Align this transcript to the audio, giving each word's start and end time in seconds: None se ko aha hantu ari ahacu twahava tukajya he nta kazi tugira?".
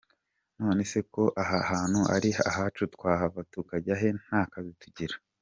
None 0.59 0.83
se 0.91 0.99
ko 1.13 1.23
aha 1.41 1.57
hantu 1.71 1.99
ari 2.15 2.29
ahacu 2.49 2.83
twahava 2.93 3.39
tukajya 3.51 3.93
he 4.01 4.09
nta 4.21 4.41
kazi 4.51 4.73
tugira?". 4.81 5.15